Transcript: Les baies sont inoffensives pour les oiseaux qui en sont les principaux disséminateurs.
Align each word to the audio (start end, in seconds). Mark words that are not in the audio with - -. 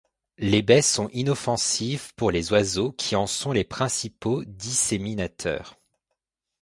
Les 0.39 0.63
baies 0.63 0.81
sont 0.81 1.09
inoffensives 1.09 2.11
pour 2.15 2.31
les 2.31 2.51
oiseaux 2.51 2.91
qui 2.91 3.15
en 3.15 3.27
sont 3.27 3.51
les 3.51 3.63
principaux 3.63 4.43
disséminateurs. 4.45 5.79